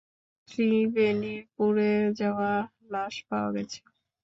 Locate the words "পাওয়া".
3.29-3.49